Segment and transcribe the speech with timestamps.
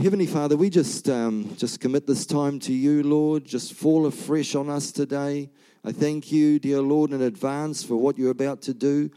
[0.00, 3.44] Heavenly Father, we just um, just commit this time to you, Lord.
[3.44, 5.50] Just fall afresh on us today.
[5.84, 9.10] I thank you, dear Lord, in advance for what you're about to do.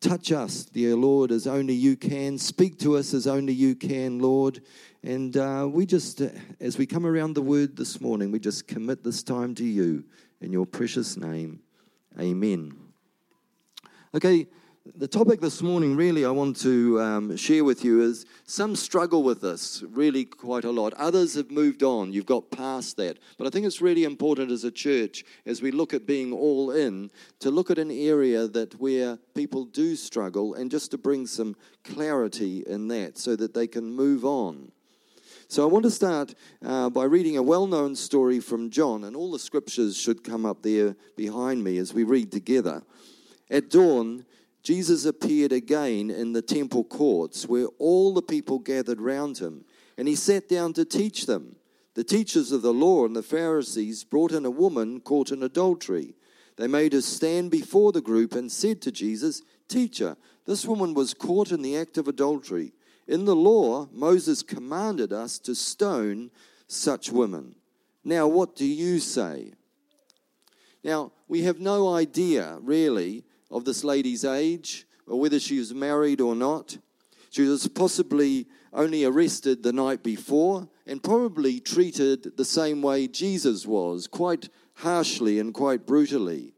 [0.00, 2.38] Touch us, dear Lord, as only you can.
[2.38, 4.60] Speak to us as only you can, Lord.
[5.02, 6.28] And uh, we just, uh,
[6.60, 10.04] as we come around the word this morning, we just commit this time to you
[10.40, 11.58] in your precious name.
[12.20, 12.76] Amen.
[14.14, 14.46] Okay,
[14.84, 19.22] the topic this morning, really, I want to um, share with you is some struggle
[19.22, 20.92] with this really quite a lot.
[20.94, 23.18] Others have moved on, you've got past that.
[23.38, 26.72] But I think it's really important as a church, as we look at being all
[26.72, 31.28] in, to look at an area that where people do struggle and just to bring
[31.28, 31.54] some
[31.84, 34.72] clarity in that so that they can move on.
[35.46, 39.14] So I want to start uh, by reading a well known story from John, and
[39.14, 42.82] all the scriptures should come up there behind me as we read together.
[43.48, 44.24] At dawn,
[44.62, 49.64] Jesus appeared again in the temple courts where all the people gathered round him,
[49.98, 51.56] and he sat down to teach them.
[51.94, 56.14] The teachers of the law and the Pharisees brought in a woman caught in adultery.
[56.56, 61.14] They made her stand before the group and said to Jesus, Teacher, this woman was
[61.14, 62.72] caught in the act of adultery.
[63.08, 66.30] In the law, Moses commanded us to stone
[66.66, 67.56] such women.
[68.04, 69.52] Now, what do you say?
[70.82, 76.20] Now, we have no idea, really, of this lady's age or whether she was married
[76.20, 76.78] or not.
[77.30, 83.66] She was possibly only arrested the night before and probably treated the same way Jesus
[83.66, 86.54] was, quite harshly and quite brutally.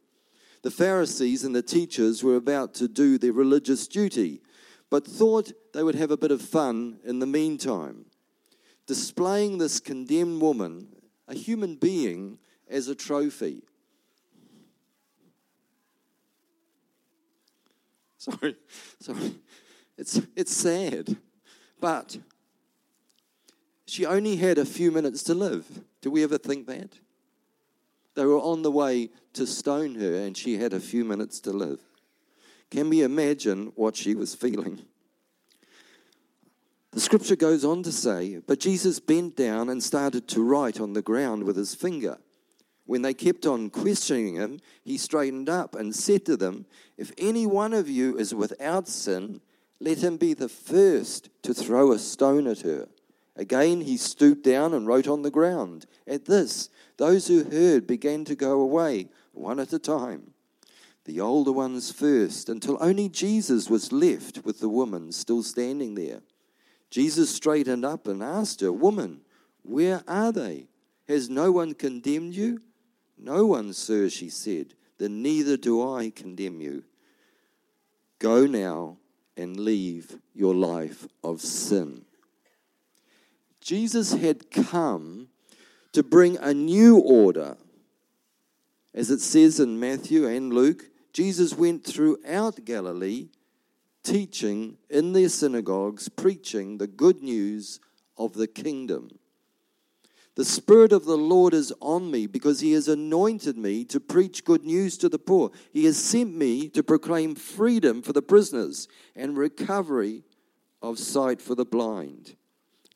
[0.63, 4.41] The Pharisees and the teachers were about to do their religious duty,
[4.89, 8.07] but thought they would have a bit of fun in the meantime,
[8.87, 10.89] displaying this condemned woman,
[11.29, 13.63] a human being, as a trophy.
[18.25, 18.57] Sorry,
[19.01, 19.35] sorry.
[19.99, 21.15] It's, it's sad.
[21.79, 22.17] But
[23.87, 25.67] she only had a few minutes to live.
[26.01, 26.99] Do we ever think that?
[28.15, 31.53] They were on the way to stone her, and she had a few minutes to
[31.53, 31.81] live.
[32.71, 34.81] Can we imagine what she was feeling?
[36.93, 40.95] The scripture goes on to say, But Jesus bent down and started to write on
[40.95, 42.17] the ground with his finger.
[42.87, 46.67] When they kept on questioning him, he straightened up and said to them,
[46.99, 49.41] If any one of you is without sin,
[49.81, 52.89] let him be the first to throw a stone at her.
[53.37, 55.87] Again, he stooped down and wrote on the ground.
[56.07, 56.69] At this,
[56.99, 60.33] those who heard began to go away, one at a time.
[61.05, 66.21] The older ones first, until only Jesus was left with the woman still standing there.
[66.91, 69.23] Jesus straightened up and asked her, Woman,
[69.63, 70.69] where are they?
[71.09, 72.61] Has no one condemned you?
[73.19, 76.85] No one, sir, she said, then neither do I condemn you.
[78.19, 78.99] Go now
[79.37, 82.05] and leave your life of sin.
[83.61, 85.29] Jesus had come
[85.93, 87.57] to bring a new order.
[88.93, 93.29] As it says in Matthew and Luke, Jesus went throughout Galilee
[94.03, 97.81] teaching in their synagogues, preaching the good news
[98.17, 99.19] of the kingdom.
[100.37, 104.45] The Spirit of the Lord is on me because He has anointed me to preach
[104.45, 105.53] good news to the poor.
[105.73, 110.25] He has sent me to proclaim freedom for the prisoners and recovery
[110.83, 112.35] of sight for the blind,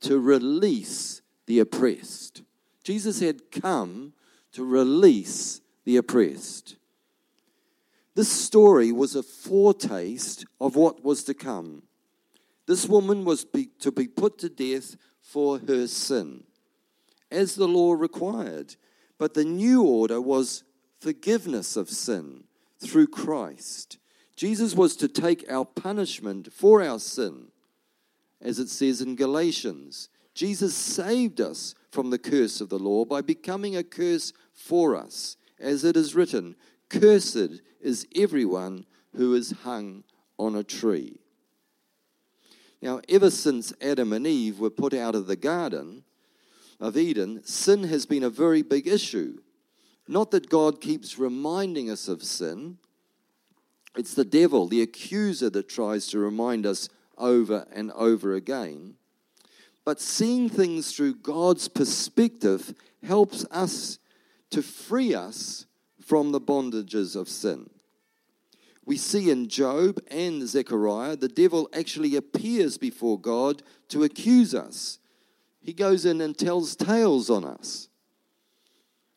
[0.01, 2.43] to release the oppressed.
[2.83, 4.15] Jesus had come
[4.53, 6.77] to release the oppressed.
[8.17, 11.85] This story was a foretaste of what was to come.
[12.67, 16.43] This woman was be, to be put to death for her sin
[17.31, 18.77] as the law required.
[19.19, 20.65] But the new order was
[20.99, 22.45] forgiveness of sin
[22.79, 23.99] through Christ.
[24.37, 27.49] Jesus was to take our punishment for our sin,
[28.41, 30.09] as it says in Galatians.
[30.35, 35.37] Jesus saved us from the curse of the law by becoming a curse for us,
[35.59, 36.55] as it is written
[36.89, 40.05] Cursed is everyone who is hung
[40.39, 41.19] on a tree.
[42.81, 46.05] Now, ever since Adam and Eve were put out of the garden,
[46.81, 49.39] of Eden, sin has been a very big issue.
[50.07, 52.79] Not that God keeps reminding us of sin,
[53.97, 58.95] it's the devil, the accuser, that tries to remind us over and over again.
[59.85, 63.99] But seeing things through God's perspective helps us
[64.51, 65.67] to free us
[66.01, 67.69] from the bondages of sin.
[68.85, 74.98] We see in Job and Zechariah, the devil actually appears before God to accuse us
[75.69, 77.91] he goes in and tells tales on us.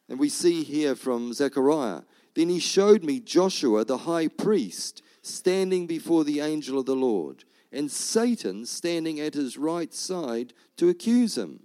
[0.10, 2.02] And we see here from Zechariah
[2.34, 7.46] Then he showed me Joshua the high priest standing before the angel of the Lord.
[7.72, 11.62] and Satan standing at his right side to accuse him.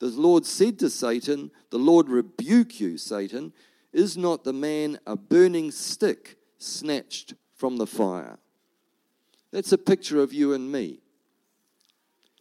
[0.00, 3.54] The Lord said to Satan, The Lord rebuke you, Satan.
[3.90, 8.38] Is not the man a burning stick snatched from the fire?
[9.50, 11.03] That's a picture of you and me.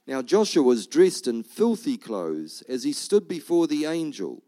[0.05, 4.43] Now Joshua was dressed in filthy clothes as he stood before the angel.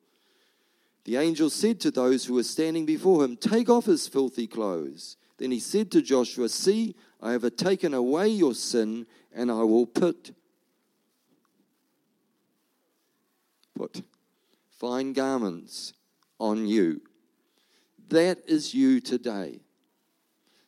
[1.06, 5.18] The angel said to those who were standing before him, Take off his filthy clothes.
[5.38, 9.86] Then he said to Joshua, See, I have taken away your sin, and I will
[9.86, 10.31] put,
[13.78, 14.02] put
[14.78, 15.94] fine garments
[16.40, 17.02] on you.
[18.10, 19.62] That is you today.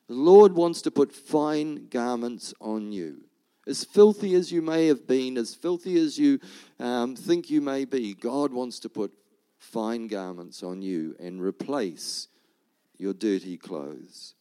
[0.07, 3.26] The Lord wants to put fine garments on you.
[3.67, 6.39] As filthy as you may have been, as filthy as you
[6.79, 9.11] um, think you may be, God wants to put
[9.59, 12.29] fine garments on you and replace
[12.97, 14.35] your dirty clothes.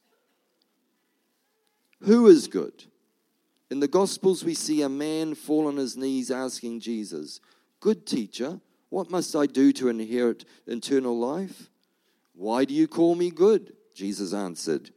[2.03, 2.85] Who is good?
[3.69, 7.41] In the Gospels, we see a man fall on his knees asking Jesus,
[7.81, 11.69] Good teacher, what must I do to inherit eternal life?
[12.35, 13.73] Why do you call me good?
[13.93, 14.91] Jesus answered.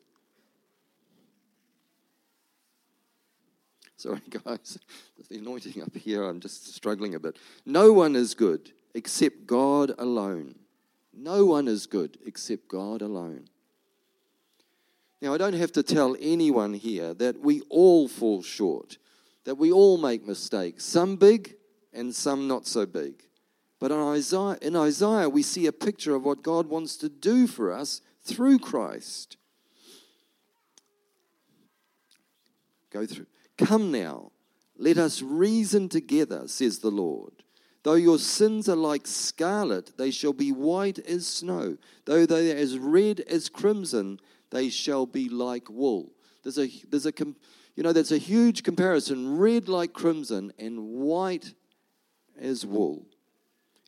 [4.04, 4.80] Sorry, guys,
[5.30, 7.36] the anointing up here, I'm just struggling a bit.
[7.66, 10.56] No one is good except God alone.
[11.14, 13.50] No one is good except God alone.
[15.22, 18.98] Now, I don't have to tell anyone here that we all fall short,
[19.44, 21.56] that we all make mistakes, some big
[21.92, 23.22] and some not so big.
[23.82, 27.48] But in Isaiah, in Isaiah, we see a picture of what God wants to do
[27.48, 29.36] for us through Christ.
[32.92, 33.26] Go through.
[33.60, 34.32] Come now,
[34.78, 37.34] let us reason together, says the Lord.
[37.84, 41.78] Though your sins are like scarlet, they shall be white as snow.
[42.06, 46.14] Though they are as red as crimson, they shall be like wool.
[46.42, 47.14] There's a, there's a,
[47.76, 51.54] you know, there's a huge comparison red like crimson and white
[52.40, 53.08] as wool.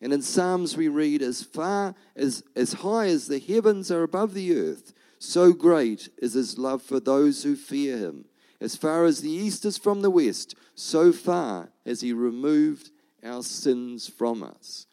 [0.02, 4.34] And in Psalms we read, as far as, as high as the heavens are above
[4.34, 8.26] the earth, so great is his love for those who fear him.
[8.62, 12.92] As far as the east is from the west, so far has he removed
[13.24, 14.86] our sins from us.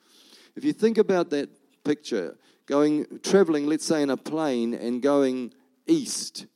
[0.57, 1.51] If you think about that
[1.85, 5.53] picture, going traveling, let's say in a plane and going
[5.87, 6.47] east,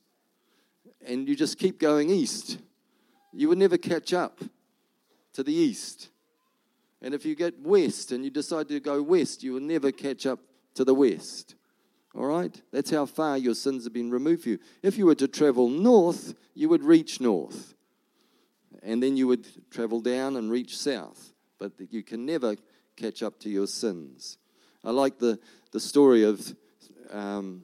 [1.06, 2.58] and you just keep going east,
[3.34, 4.40] you would never catch up
[5.34, 6.08] to the east.
[7.02, 10.24] And if you get west and you decide to go west, you will never catch
[10.24, 10.38] up
[10.74, 11.56] to the west.
[12.14, 12.60] All right?
[12.72, 14.58] That's how far your sins have been removed from you.
[14.82, 17.74] If you were to travel north, you would reach north.
[18.82, 21.32] And then you would travel down and reach south.
[21.58, 22.56] But you can never
[22.96, 24.38] catch up to your sins.
[24.84, 25.38] I like the,
[25.70, 26.54] the story of
[27.10, 27.62] um,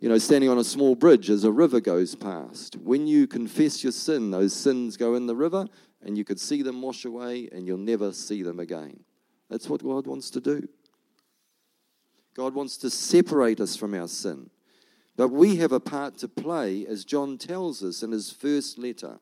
[0.00, 2.76] you know, standing on a small bridge as a river goes past.
[2.76, 5.66] When you confess your sin, those sins go in the river
[6.02, 9.00] and you could see them wash away and you'll never see them again.
[9.50, 10.68] That's what God wants to do.
[12.38, 14.48] God wants to separate us from our sin.
[15.16, 19.18] But we have a part to play, as John tells us in his first letter.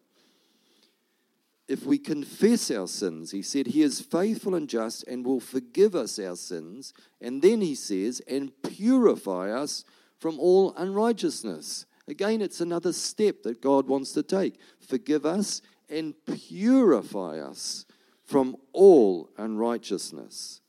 [1.66, 5.94] If we confess our sins, he said, He is faithful and just and will forgive
[5.94, 6.92] us our sins.
[7.22, 9.86] And then he says, and purify us
[10.18, 11.86] from all unrighteousness.
[12.06, 14.60] Again, it's another step that God wants to take.
[14.86, 17.86] Forgive us and purify us
[18.26, 20.60] from all unrighteousness.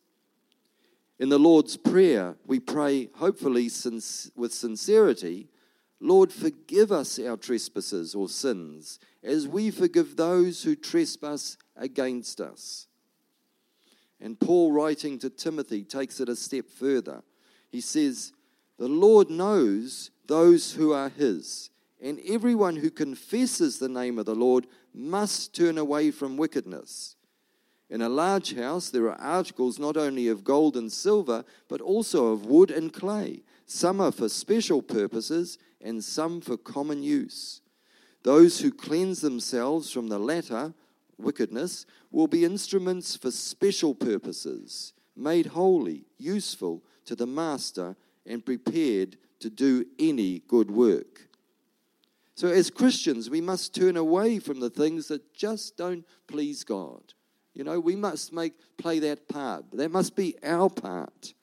[1.19, 3.69] In the Lord's Prayer, we pray, hopefully
[4.35, 5.49] with sincerity,
[5.99, 12.87] Lord, forgive us our trespasses or sins, as we forgive those who trespass against us.
[14.21, 17.23] And Paul, writing to Timothy, takes it a step further.
[17.69, 18.31] He says,
[18.77, 24.35] the Lord knows those who are his, and everyone who confesses the name of the
[24.35, 27.15] Lord must turn away from wickedness.
[27.89, 32.27] In a large house, there are articles not only of gold and silver, but also
[32.27, 33.43] of wood and clay.
[33.65, 37.61] Some are for special purposes, and some for common use.
[38.23, 40.73] Those who cleanse themselves from the latter,
[41.17, 49.17] wickedness, will be instruments for special purposes, made holy, useful to the master and prepared
[49.39, 51.29] to do any good work.
[52.35, 57.13] So, as Christians, we must turn away from the things that just don't please God.
[57.57, 59.65] You know, we must make play that part.
[59.73, 61.33] That must be our part.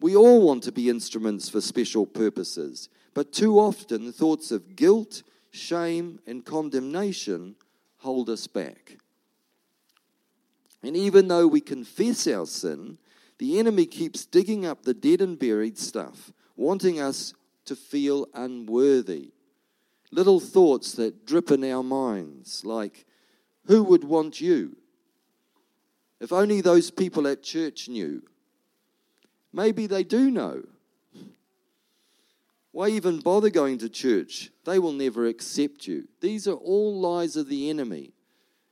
[0.00, 5.22] We all want to be instruments for special purposes, but too often thoughts of guilt,
[5.50, 7.56] shame, and condemnation
[7.96, 8.98] hold us back.
[10.82, 12.98] And even though we confess our sin,
[13.38, 17.32] the enemy keeps digging up the dead and buried stuff, wanting us
[17.64, 19.32] to feel unworthy.
[20.12, 23.06] Little thoughts that drip in our minds, like,
[23.64, 24.76] who would want you?
[26.20, 28.22] If only those people at church knew.
[29.52, 30.62] Maybe they do know.
[32.72, 34.50] Why even bother going to church?
[34.64, 36.06] They will never accept you.
[36.20, 38.12] These are all lies of the enemy.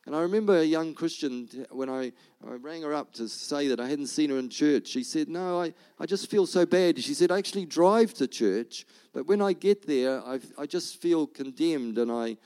[0.06, 2.12] And I remember a young Christian, when I,
[2.46, 5.28] I rang her up to say that I hadn't seen her in church, she said,
[5.28, 7.02] No, I, I just feel so bad.
[7.02, 11.02] She said, I actually drive to church, but when I get there, i I just
[11.02, 12.36] feel condemned and I,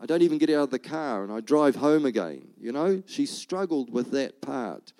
[0.00, 2.48] I don't even get out of the car and I drive home again.
[2.58, 4.94] You know, she struggled with that part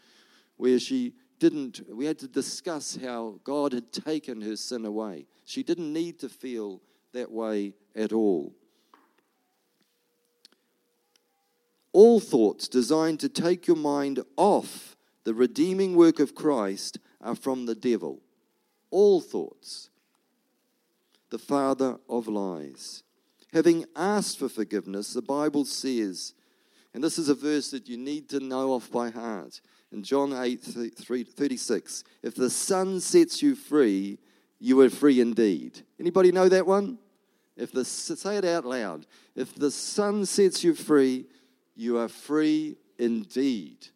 [0.59, 5.27] where she didn't, we had to discuss how God had taken her sin away.
[5.47, 6.83] She didn't need to feel
[7.15, 8.53] that way at all.
[11.93, 17.67] All thoughts designed to take your mind off the redeeming work of Christ are from
[17.67, 18.21] the devil.
[18.91, 19.89] All thoughts.
[21.31, 23.03] The father of lies.
[23.53, 26.35] Having asked for forgiveness, the Bible says,
[26.95, 29.61] and this is a verse that you need to know off by heart.
[29.93, 34.19] In John 8 36, if the Son sets you free,
[34.59, 35.83] you are free indeed.
[35.99, 36.99] Anybody know that one?
[37.57, 39.07] If the say it out loud.
[39.35, 41.27] If the Son sets you free,
[41.75, 43.89] you are free indeed.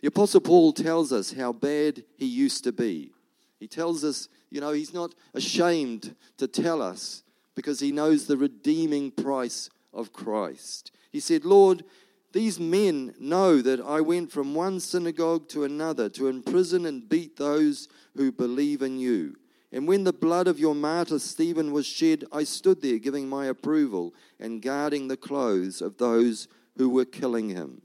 [0.00, 3.12] The Apostle Paul tells us how bad he used to be.
[3.58, 7.24] He tells us, you know, he's not ashamed to tell us
[7.56, 10.92] because he knows the redeeming price of Christ.
[11.10, 11.84] He said, Lord,
[12.32, 17.36] these men know that I went from one synagogue to another to imprison and beat
[17.36, 19.34] those who believe in you.
[19.72, 23.46] And when the blood of your martyr Stephen was shed, I stood there giving my
[23.46, 26.46] approval and guarding the clothes of those
[26.76, 27.82] who were killing him.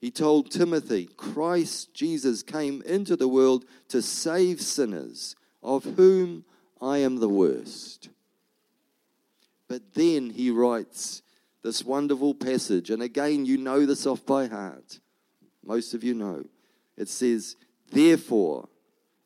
[0.00, 6.44] He told Timothy, Christ Jesus came into the world to save sinners, of whom
[6.80, 8.08] I am the worst.
[9.68, 11.22] But then he writes
[11.62, 15.00] this wonderful passage, and again, you know this off by heart.
[15.64, 16.44] Most of you know.
[16.96, 17.56] It says,
[17.90, 18.68] Therefore,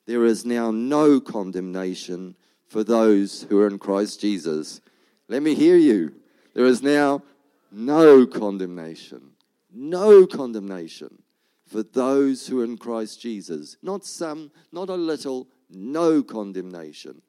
[0.07, 2.37] there is now no condemnation
[2.67, 4.81] for those who are in Christ Jesus.
[5.29, 6.15] Let me hear you.
[6.55, 7.23] There is now
[7.71, 9.33] no condemnation.
[9.73, 11.23] No condemnation
[11.67, 13.77] for those who are in Christ Jesus.
[13.83, 17.23] Not some, not a little, no condemnation.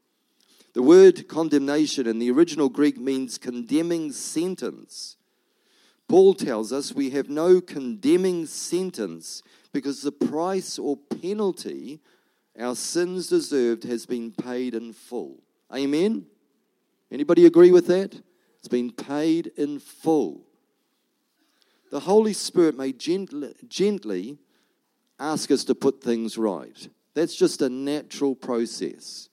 [0.74, 5.18] The word condemnation in the original Greek means condemning sentence.
[6.08, 12.02] Paul tells us we have no condemning sentence because the price or penalty
[12.58, 15.42] our sins deserved has been paid in full.
[15.74, 16.26] Amen?
[17.12, 18.22] Anybody agree with that?
[18.60, 20.46] It's been paid in full.
[21.92, 24.38] The Holy Spirit may gently, gently
[25.20, 26.88] ask us to put things right.
[27.14, 29.30] That's just a natural process.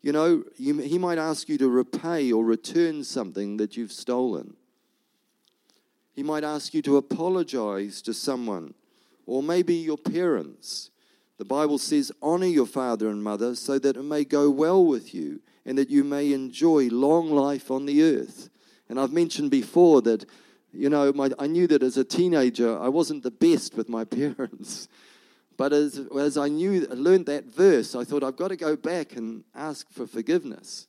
[0.00, 4.56] You know, you, he might ask you to repay or return something that you've stolen.
[6.14, 8.74] He might ask you to apologize to someone,
[9.26, 10.90] or maybe your parents.
[11.36, 15.14] The Bible says, Honor your father and mother so that it may go well with
[15.14, 18.48] you and that you may enjoy long life on the earth.
[18.88, 20.24] And I've mentioned before that,
[20.72, 24.04] you know, my, I knew that as a teenager I wasn't the best with my
[24.20, 24.88] parents.
[25.58, 29.16] But as, as I knew, learned that verse, I thought I've got to go back
[29.16, 30.86] and ask for forgiveness.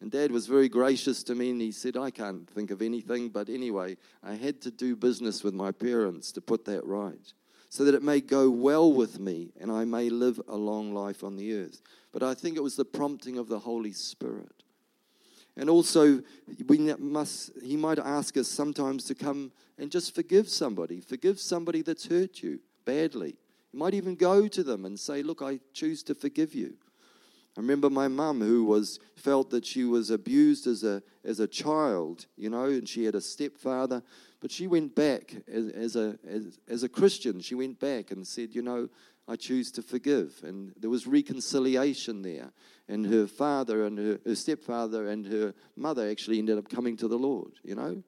[0.00, 3.30] And Dad was very gracious to me, and he said, I can't think of anything,
[3.30, 7.32] but anyway, I had to do business with my parents to put that right
[7.70, 11.22] so that it may go well with me and I may live a long life
[11.22, 11.82] on the earth.
[12.12, 14.62] But I think it was the prompting of the Holy Spirit.
[15.56, 16.22] And also,
[16.66, 21.82] we must, he might ask us sometimes to come and just forgive somebody, forgive somebody
[21.82, 23.36] that's hurt you badly.
[23.72, 26.74] You might even go to them and say, Look, I choose to forgive you.
[27.56, 31.48] I remember my mum who was felt that she was abused as a as a
[31.48, 34.02] child, you know, and she had a stepfather
[34.40, 37.40] but she went back as, as, a, as, as a Christian.
[37.40, 38.88] She went back and said, You know,
[39.26, 40.40] I choose to forgive.
[40.44, 42.52] And there was reconciliation there.
[42.88, 47.08] And her father and her, her stepfather and her mother actually ended up coming to
[47.08, 48.02] the Lord, you know.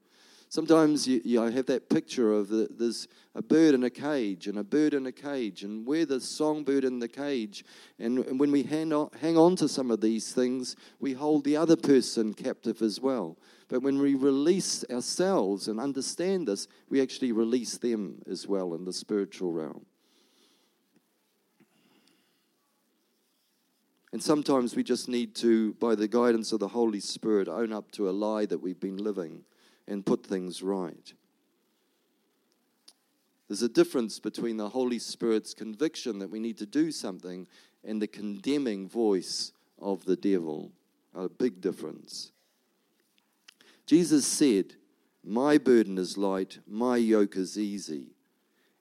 [0.51, 4.59] Sometimes you, you have that picture of the, there's a bird in a cage and
[4.59, 7.65] a bird in a cage, and we're the songbird in the cage.
[8.01, 11.45] And, and when we hang on, hang on to some of these things, we hold
[11.45, 13.39] the other person captive as well.
[13.69, 18.85] But when we release ourselves and understand this, we actually release them as well in
[18.85, 19.87] the spiritual realm.
[24.13, 27.93] And sometimes we just need to, by the guidance of the Holy Spirit, own up
[27.93, 29.45] to a lie that we've been living
[29.91, 31.13] and put things right.
[33.49, 37.49] There's a difference between the Holy Spirit's conviction that we need to do something
[37.85, 40.71] and the condemning voice of the devil.
[41.13, 42.31] a big difference.
[43.85, 44.77] Jesus said,
[45.25, 48.15] My burden is light, my yoke is easy.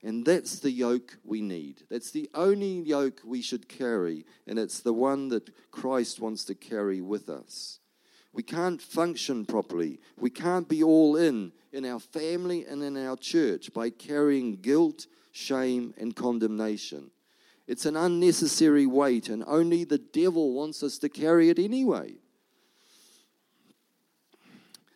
[0.03, 1.83] And that's the yoke we need.
[1.89, 6.55] That's the only yoke we should carry, and it's the one that Christ wants to
[6.55, 7.79] carry with us.
[8.33, 9.99] We can't function properly.
[10.17, 15.07] We can't be all in in our family and in our church by carrying guilt,
[15.31, 17.11] shame, and condemnation.
[17.67, 22.15] It's an unnecessary weight, and only the devil wants us to carry it anyway.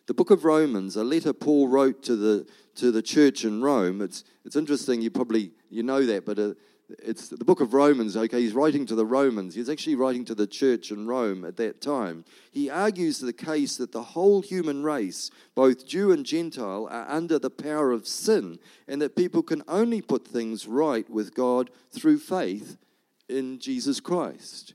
[0.06, 4.02] The book of Romans, a letter Paul wrote to the, to the church in Rome.
[4.02, 6.54] It's, it's interesting, you probably you know that, but uh,
[6.98, 8.40] it's the book of Romans, okay?
[8.40, 9.54] He's writing to the Romans.
[9.54, 12.24] He's actually writing to the church in Rome at that time.
[12.52, 17.38] He argues the case that the whole human race, both Jew and Gentile, are under
[17.38, 22.18] the power of sin, and that people can only put things right with God through
[22.18, 22.76] faith
[23.28, 24.74] in Jesus Christ.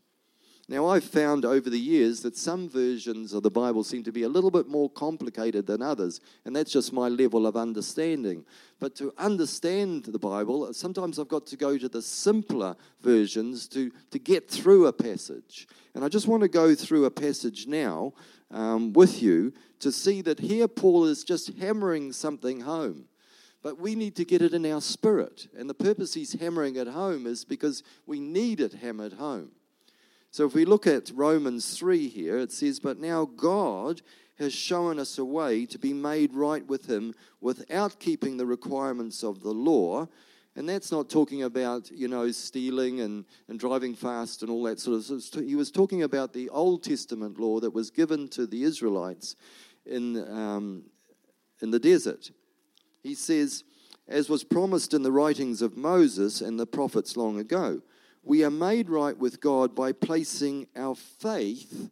[0.69, 4.21] Now, I've found over the years that some versions of the Bible seem to be
[4.21, 8.45] a little bit more complicated than others, and that's just my level of understanding.
[8.79, 13.91] But to understand the Bible, sometimes I've got to go to the simpler versions to,
[14.11, 15.67] to get through a passage.
[15.95, 18.13] And I just want to go through a passage now
[18.51, 23.05] um, with you to see that here Paul is just hammering something home
[23.61, 25.49] but we need to get it in our spirit.
[25.53, 29.51] And the purpose he's hammering it home is because we need it hammered home.
[30.31, 34.01] So if we look at Romans 3 here, it says, But now God
[34.37, 39.23] has shown us a way to be made right with Him without keeping the requirements
[39.23, 40.07] of the law.
[40.55, 44.79] And that's not talking about, you know, stealing and, and driving fast and all that
[44.79, 45.43] sort of stuff.
[45.43, 49.35] He was talking about the Old Testament law that was given to the Israelites
[49.85, 50.83] in, um,
[51.61, 52.31] in the desert.
[53.01, 53.63] He says,
[54.07, 57.81] as was promised in the writings of Moses and the prophets long ago
[58.23, 61.89] we are made right with God by placing our faith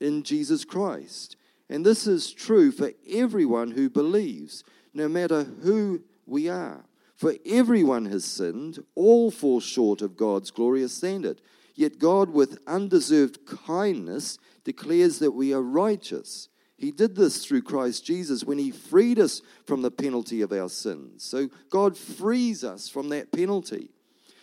[0.00, 1.36] in Jesus Christ.
[1.70, 6.84] And this is true for everyone who believes, no matter who we are.
[7.16, 11.40] For everyone has sinned, all fall short of God's glorious standard.
[11.74, 16.48] Yet God, with undeserved kindness, declares that we are righteous.
[16.76, 20.68] He did this through Christ Jesus when He freed us from the penalty of our
[20.68, 21.24] sins.
[21.24, 23.90] So God frees us from that penalty.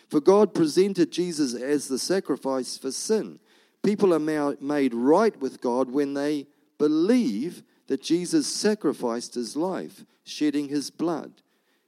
[0.10, 3.40] For God presented Jesus as the sacrifice for sin.
[3.84, 10.70] People are made right with God when they believe that Jesus sacrificed his life, shedding
[10.70, 11.32] his blood.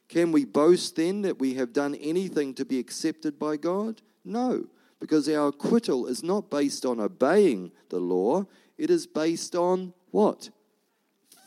[0.08, 4.02] Can we boast then that we have done anything to be accepted by God?
[4.24, 4.68] No,
[5.00, 8.46] because our acquittal is not based on obeying the law,
[8.78, 10.50] it is based on what?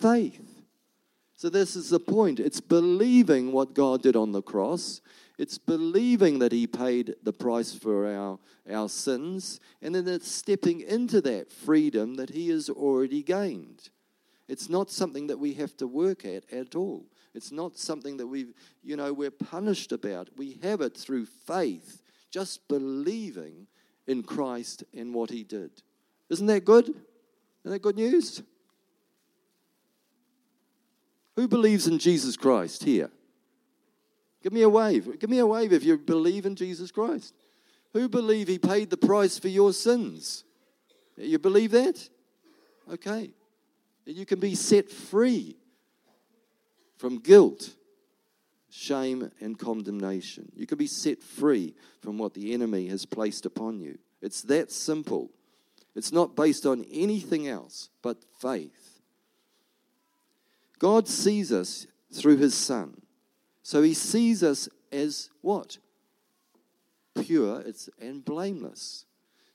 [0.00, 0.62] Faith.
[1.36, 2.38] So, this is the point.
[2.38, 5.00] It's believing what God did on the cross
[5.40, 8.38] it's believing that He paid the price for our,
[8.70, 13.88] our sins, and then it's stepping into that freedom that He has already gained.
[14.48, 17.06] It's not something that we have to work at at all.
[17.34, 20.28] It's not something that we've, you know, we're punished about.
[20.36, 23.66] We have it through faith, just believing
[24.06, 25.70] in Christ and what He did.
[26.28, 26.84] Isn't that good?
[26.84, 28.42] Isn't that good news?
[31.36, 33.10] Who believes in Jesus Christ here?
[34.42, 35.18] Give me a wave.
[35.18, 37.34] Give me a wave if you believe in Jesus Christ.
[37.92, 40.44] Who believe he paid the price for your sins?
[41.16, 42.08] You believe that?
[42.90, 43.30] Okay.
[44.06, 45.56] And you can be set free
[46.96, 47.70] from guilt,
[48.70, 50.50] shame, and condemnation.
[50.54, 53.98] You can be set free from what the enemy has placed upon you.
[54.22, 55.30] It's that simple.
[55.94, 59.00] It's not based on anything else but faith.
[60.78, 62.99] God sees us through his Son.
[63.62, 65.78] So he sees us as what?
[67.14, 67.64] Pure
[68.00, 69.04] and blameless.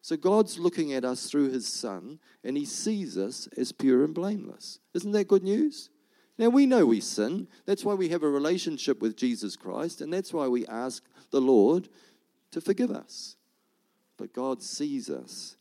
[0.02, 4.14] So God's looking at us through his Son, and he sees us as pure and
[4.14, 4.80] blameless.
[4.94, 5.90] Isn't that good news?
[6.38, 7.48] Now we know we sin.
[7.66, 11.42] That's why we have a relationship with Jesus Christ, and that's why we ask the
[11.42, 11.90] Lord
[12.52, 13.36] to forgive us.
[14.18, 15.58] But God sees us.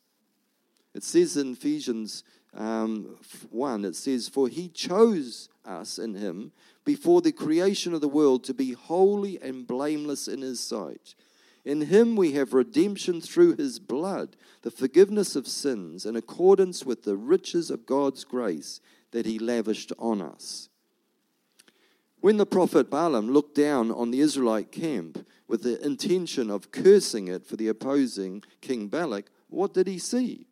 [0.94, 2.22] It says in Ephesians
[2.56, 3.16] um,
[3.50, 6.52] 1, it says, For he chose us in him
[6.84, 11.14] before the creation of the world to be holy and blameless in his sight.
[11.64, 17.04] In him we have redemption through his blood, the forgiveness of sins, in accordance with
[17.04, 18.80] the riches of God's grace
[19.12, 20.68] that he lavished on us.
[22.20, 27.28] When the prophet Balaam looked down on the Israelite camp with the intention of cursing
[27.28, 30.46] it for the opposing King Balak, what did he see?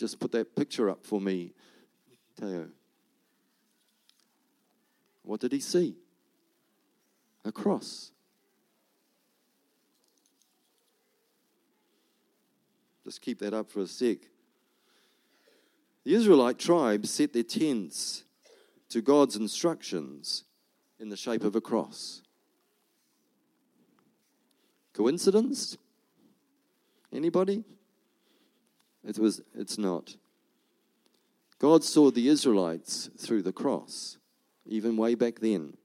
[0.00, 1.52] Just put that picture up for me,
[2.40, 2.68] Teo.
[5.24, 5.94] What did he see?
[7.44, 8.10] A cross.
[13.04, 14.20] Just keep that up for a sec.
[16.04, 18.24] The Israelite tribes set their tents
[18.88, 20.44] to God's instructions
[20.98, 22.22] in the shape of a cross.
[24.94, 25.76] Coincidence?
[27.12, 27.64] Anybody?
[29.04, 30.16] It was it's not.
[31.58, 34.16] God saw the Israelites through the cross,
[34.66, 35.76] even way back then.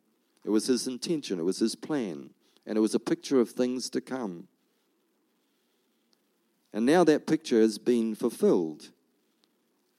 [0.45, 2.29] It was his intention, it was his plan,
[2.65, 4.47] and it was a picture of things to come.
[6.71, 8.91] And now that picture has been fulfilled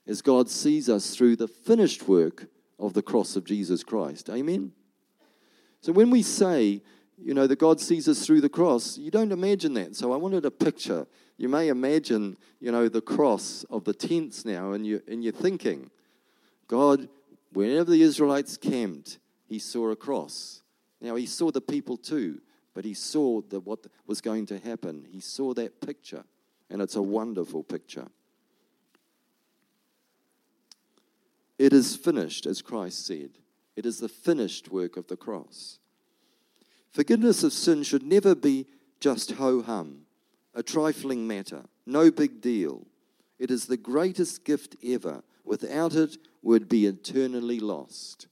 [0.06, 2.46] as God sees us through the finished work
[2.78, 4.30] of the cross of Jesus Christ.
[4.30, 4.72] Amen?
[5.80, 6.82] So when we say,
[7.22, 9.96] you know, that God sees us through the cross, you don't imagine that.
[9.96, 11.06] So I wanted a picture.
[11.38, 15.32] You may imagine, you know, the cross of the tents now in your, in your
[15.32, 15.90] thinking.
[16.66, 17.08] God,
[17.52, 20.62] whenever the Israelites camped, he saw a cross.
[21.00, 22.40] Now, he saw the people too,
[22.74, 25.06] but he saw the, what was going to happen.
[25.10, 26.24] He saw that picture,
[26.68, 28.08] and it's a wonderful picture.
[31.58, 33.30] It is finished, as Christ said.
[33.76, 35.78] It is the finished work of the cross.
[36.96, 38.64] Forgiveness of sin should never be
[39.00, 40.06] just ho hum,
[40.54, 42.86] a trifling matter, no big deal.
[43.38, 45.22] It is the greatest gift ever.
[45.44, 48.28] Without it, we'd be eternally lost.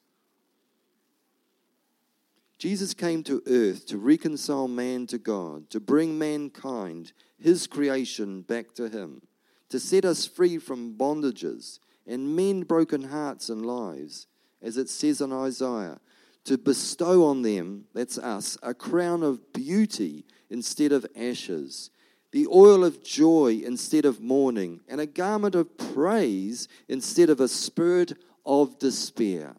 [2.57, 8.75] Jesus came to earth to reconcile man to God, to bring mankind, his creation, back
[8.77, 9.21] to him,
[9.69, 14.27] to set us free from bondages and mend broken hearts and lives,
[14.63, 16.01] as it says in Isaiah,
[16.45, 21.91] to bestow on them, that's us, a crown of beauty instead of ashes,
[22.33, 27.49] the oil of joy instead of mourning, and a garment of praise instead of a
[27.49, 28.13] spirit
[28.45, 29.55] of despair.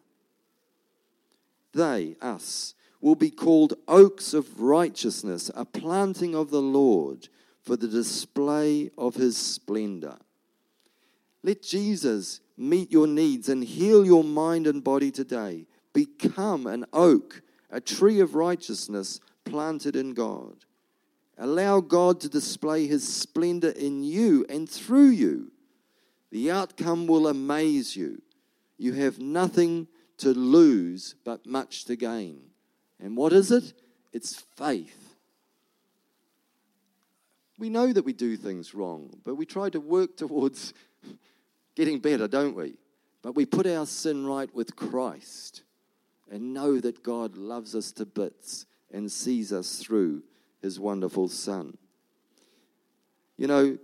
[1.72, 7.28] They, us, will be called oaks of righteousness, a planting of the Lord
[7.62, 10.16] for the display of his splendor.
[11.42, 15.66] Let Jesus meet your needs and heal your mind and body today.
[15.96, 20.66] Become an oak, a tree of righteousness planted in God.
[21.38, 25.52] Allow God to display his splendor in you and through you.
[26.30, 28.20] The outcome will amaze you.
[28.76, 32.42] You have nothing to lose but much to gain.
[33.00, 33.72] And what is it?
[34.12, 35.14] It's faith.
[37.58, 40.74] We know that we do things wrong, but we try to work towards
[41.74, 42.74] getting better, don't we?
[43.22, 45.62] But we put our sin right with Christ
[46.30, 50.22] and know that God loves us to bits and sees us through
[50.60, 51.76] his wonderful Son.
[53.36, 53.78] You know,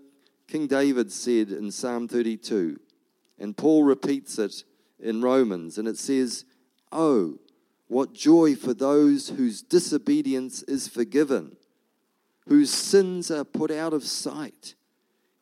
[0.48, 2.78] King David said in Psalm 32,
[3.38, 4.64] and Paul repeats it
[4.98, 6.44] in Romans, and it says,
[6.90, 7.38] Oh,
[7.88, 11.56] what joy for those whose disobedience is forgiven,
[12.48, 14.74] whose sins are put out of sight.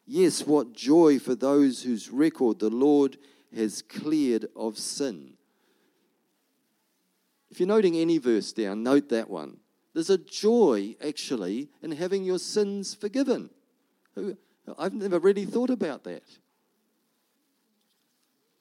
[0.06, 3.16] Yes, what joy for those whose record the Lord
[3.54, 5.34] has cleared of sin.
[7.50, 9.58] If you're noting any verse down, note that one.
[9.92, 13.50] There's a joy, actually, in having your sins forgiven.
[14.78, 16.22] I've never really thought about that.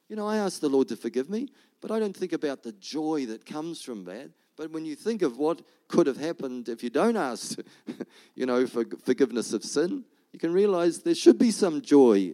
[0.08, 1.50] You know, I ask the Lord to forgive me,
[1.82, 4.32] but I don't think about the joy that comes from that.
[4.58, 7.60] But when you think of what could have happened if you don't ask,
[8.36, 12.34] you know, for forgiveness of sin, you can realize there should be some joy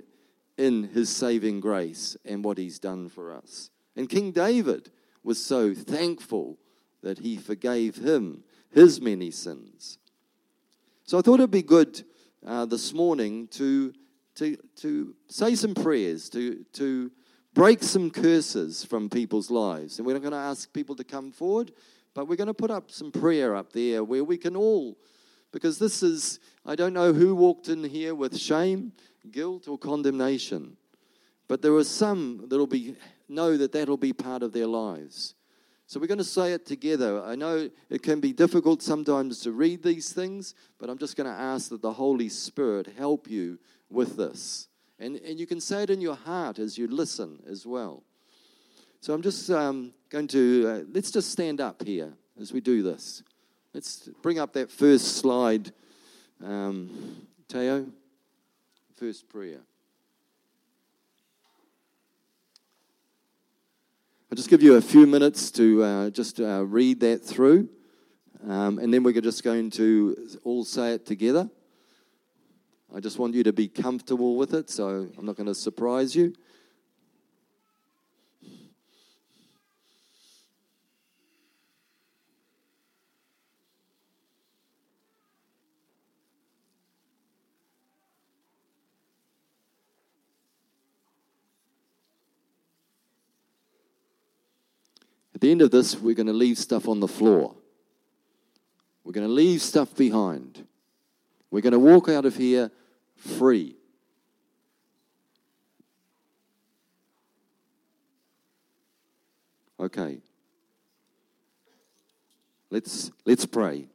[0.57, 3.69] in his saving grace and what he's done for us.
[3.95, 4.89] And King David
[5.25, 6.57] was so thankful
[7.01, 9.97] that he forgave him his many sins.
[11.03, 12.03] So I thought it'd be good
[12.45, 13.93] uh, this morning to,
[14.35, 17.11] to, to say some prayers, to, to
[17.53, 19.97] break some curses from people's lives.
[19.97, 21.71] And we're not going to ask people to come forward,
[22.13, 24.95] but we're going to put up some prayer up there where we can all
[25.51, 28.91] because this is, I don't know who walked in here with shame,
[29.31, 30.75] guilt, or condemnation.
[31.47, 35.35] But there are some that'll be, know that that'll be part of their lives.
[35.87, 37.21] So we're going to say it together.
[37.23, 41.29] I know it can be difficult sometimes to read these things, but I'm just going
[41.29, 43.59] to ask that the Holy Spirit help you
[43.89, 44.67] with this.
[44.97, 48.01] And, and you can say it in your heart as you listen as well.
[48.99, 52.81] So I'm just um, going to, uh, let's just stand up here as we do
[52.81, 53.21] this.
[53.73, 55.71] Let's bring up that first slide,
[56.43, 57.85] um, Teo.
[58.95, 59.59] First prayer.
[64.35, 67.69] I'll just give you a few minutes to uh, just uh, read that through,
[68.45, 71.49] um, and then we're just going to all say it together.
[72.93, 76.17] I just want you to be comfortable with it, so I'm not going to surprise
[76.17, 76.33] you.
[95.35, 97.53] At the end of this, we're going to leave stuff on the floor.
[99.03, 100.65] We're going to leave stuff behind.
[101.51, 102.71] We're going to walk out of here
[103.17, 103.75] free.
[109.77, 110.19] Okay.
[112.71, 113.87] Let's let's pray.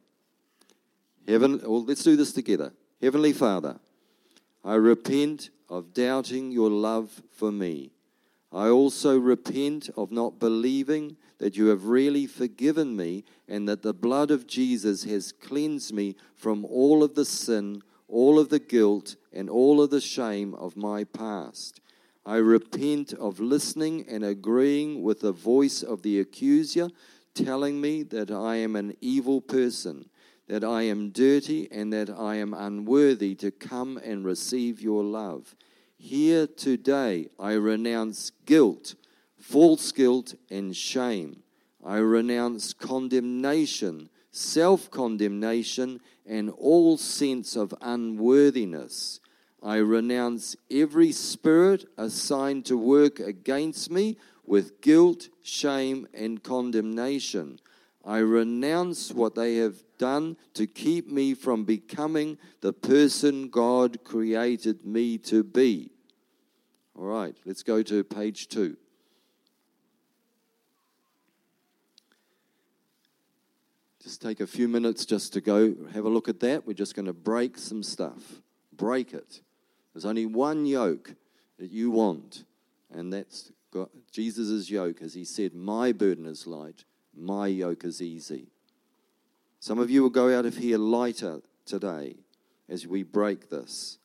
[1.27, 2.71] Heaven, well, let's do this together.
[3.01, 3.79] Heavenly Father,
[4.63, 7.91] I repent of doubting your love for me.
[8.53, 13.93] I also repent of not believing that you have really forgiven me and that the
[13.93, 19.15] blood of Jesus has cleansed me from all of the sin, all of the guilt,
[19.31, 21.79] and all of the shame of my past.
[22.25, 26.89] I repent of listening and agreeing with the voice of the accuser
[27.33, 30.09] telling me that I am an evil person,
[30.47, 35.55] that I am dirty, and that I am unworthy to come and receive your love.
[36.03, 38.95] Here today, I renounce guilt,
[39.37, 41.43] false guilt, and shame.
[41.85, 49.19] I renounce condemnation, self condemnation, and all sense of unworthiness.
[49.61, 57.59] I renounce every spirit assigned to work against me with guilt, shame, and condemnation.
[58.03, 64.83] I renounce what they have done to keep me from becoming the person God created
[64.83, 65.90] me to be.
[66.97, 68.77] All right, let's go to page two.
[74.01, 76.65] Just take a few minutes just to go have a look at that.
[76.65, 78.41] We're just going to break some stuff.
[78.75, 79.41] Break it.
[79.93, 81.15] There's only one yoke
[81.59, 82.45] that you want,
[82.91, 83.51] and that's
[84.11, 86.83] Jesus' yoke, as he said, My burden is light,
[87.15, 88.47] my yoke is easy.
[89.59, 92.15] Some of you will go out of here lighter today
[92.67, 93.99] as we break this.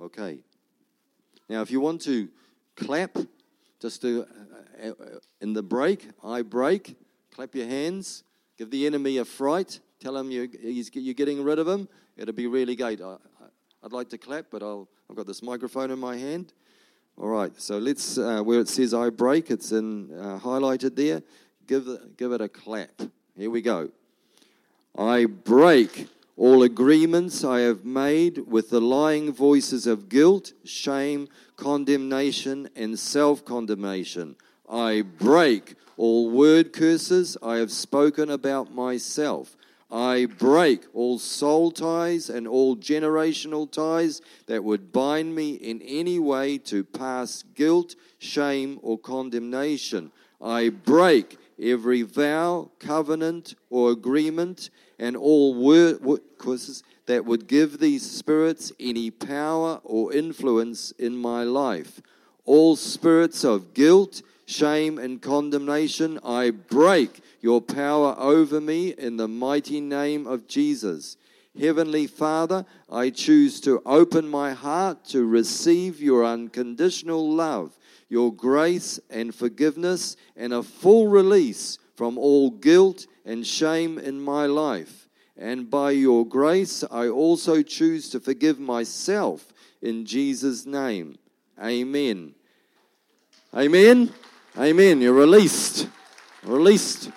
[0.00, 0.38] Okay.
[1.48, 2.28] Now, if you want to
[2.76, 3.16] clap,
[3.80, 4.24] just uh,
[4.82, 4.92] uh,
[5.40, 6.96] in the break, I break,
[7.32, 8.24] clap your hands,
[8.58, 11.88] give the enemy a fright, tell him you're, you're getting rid of him.
[12.16, 13.00] It'll be really great.
[13.00, 13.16] I,
[13.82, 16.52] would like to clap, but I'll, I've got this microphone in my hand.
[17.16, 21.22] All right, so let's, uh, where it says I break, it's in uh, highlighted there.
[21.66, 23.00] Give, give it a clap.
[23.36, 23.90] Here we go.
[24.98, 32.68] I break all agreements I have made with the lying voices of guilt, shame, condemnation,
[32.76, 34.36] and self condemnation.
[34.68, 39.56] I break all word curses I have spoken about myself.
[39.90, 46.18] I break all soul ties and all generational ties that would bind me in any
[46.18, 50.10] way to past guilt, shame, or condemnation.
[50.42, 56.00] I break every vow, covenant, or agreement and all word,
[57.06, 62.00] that would give these spirits any power or influence in my life.
[62.44, 69.28] All spirits of guilt, shame, and condemnation, I break your power over me in the
[69.28, 71.16] mighty name of Jesus.
[71.58, 79.00] Heavenly Father, I choose to open my heart to receive your unconditional love, your grace
[79.10, 85.08] and forgiveness, and a full release from all guilt and shame in my life.
[85.36, 91.18] And by your grace, I also choose to forgive myself in Jesus' name.
[91.62, 92.34] Amen.
[93.54, 94.12] Amen.
[94.56, 95.00] Amen.
[95.00, 95.88] You're released.
[96.42, 97.10] Released.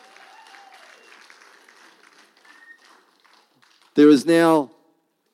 [3.95, 4.71] There is now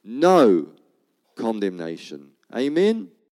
[0.03, 0.67] no
[1.35, 2.31] condemnation.
[2.53, 3.09] Amen.